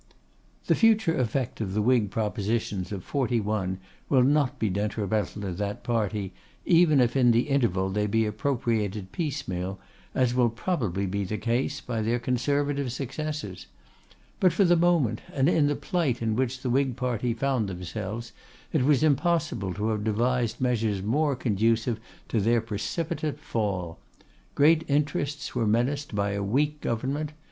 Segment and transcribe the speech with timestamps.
[0.65, 3.77] The future effect of the Whig propositions of '41
[4.09, 6.33] will not be detrimental to that party,
[6.65, 9.79] even if in the interval they be appropriated piecemeal,
[10.15, 13.67] as will probably be the case, by their Conservative successors.
[14.39, 18.31] But for the moment, and in the plight in which the Whig party found themselves,
[18.73, 21.99] it was impossible to have devised measures more conducive
[22.29, 23.99] to their precipitate fall.
[24.55, 27.33] Great interests were menaced by a weak government.